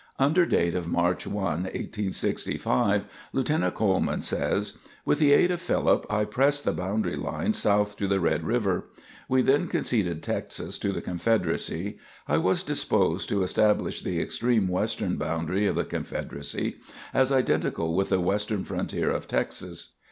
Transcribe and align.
Under 0.17 0.47
date 0.47 0.73
of 0.73 0.87
March 0.87 1.27
1, 1.27 1.43
1865, 1.43 3.05
Lieutenant 3.33 3.75
Coleman 3.75 4.23
says: 4.23 4.79
"With 5.05 5.19
the 5.19 5.31
aid 5.31 5.51
of 5.51 5.61
Philip, 5.61 6.07
I 6.11 6.25
pressed 6.25 6.65
the 6.65 6.71
boundary 6.73 7.15
line 7.15 7.53
south 7.53 7.97
to 7.97 8.07
the 8.07 8.19
Red 8.19 8.43
River. 8.43 8.85
We 9.29 9.47
all 9.47 9.67
conceded 9.67 10.23
Texas 10.23 10.79
to 10.79 10.91
the 10.91 11.01
Confederacy. 11.03 11.99
I 12.27 12.37
was 12.37 12.63
disposed 12.63 13.29
to 13.29 13.43
establish 13.43 14.01
the 14.01 14.19
extreme 14.19 14.67
western 14.67 15.17
boundary 15.17 15.67
of 15.67 15.75
the 15.75 15.85
Confederacy 15.85 16.77
as 17.13 17.31
identical 17.31 17.93
with 17.95 18.09
the 18.09 18.19
western 18.19 18.63
frontier 18.63 19.11
of 19.11 19.27
Texas. 19.27 19.93